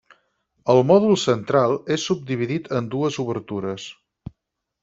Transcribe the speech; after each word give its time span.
El 0.73 0.79
mòdul 0.91 1.19
central 1.25 1.77
és 1.97 2.07
subdividit 2.11 2.73
en 2.81 2.91
dues 2.97 3.23
obertures. 3.27 3.89